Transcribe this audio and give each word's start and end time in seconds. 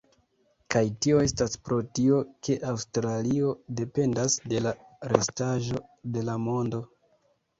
Kaj 0.75 0.81
tio 1.05 1.17
estas 1.23 1.57
pro 1.67 1.75
tio, 1.97 2.21
ke 2.47 2.55
Aŭstralio 2.71 3.51
dependas 3.81 4.37
de 4.53 4.61
la 4.69 4.73
restaĵo 5.13 5.83
de 6.17 6.25
la 6.31 6.39
mondo. 6.47 6.81